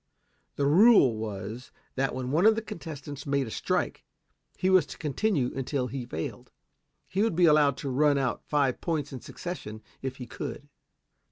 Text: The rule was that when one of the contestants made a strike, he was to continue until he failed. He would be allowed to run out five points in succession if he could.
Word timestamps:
The 0.55 0.65
rule 0.65 1.15
was 1.15 1.71
that 1.93 2.15
when 2.15 2.31
one 2.31 2.47
of 2.47 2.55
the 2.55 2.61
contestants 2.63 3.27
made 3.27 3.45
a 3.45 3.51
strike, 3.51 4.03
he 4.57 4.67
was 4.67 4.87
to 4.87 4.97
continue 4.97 5.55
until 5.55 5.85
he 5.85 6.07
failed. 6.07 6.49
He 7.07 7.21
would 7.21 7.35
be 7.35 7.45
allowed 7.45 7.77
to 7.77 7.89
run 7.91 8.17
out 8.17 8.43
five 8.43 8.81
points 8.81 9.13
in 9.13 9.21
succession 9.21 9.83
if 10.01 10.15
he 10.15 10.25
could. 10.25 10.69